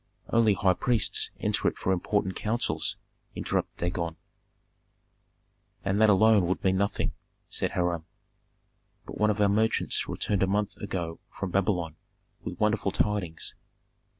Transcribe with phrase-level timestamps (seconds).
[0.33, 2.97] "Only high priests enter it for important counsels,"
[3.35, 4.15] interrupted Dagon.
[5.85, 7.11] "And that alone would mean nothing,"
[7.51, 8.05] said Hiram.
[9.05, 11.97] "But one of our merchants returned a month ago from Babylon,
[12.43, 13.53] with wonderful tidings.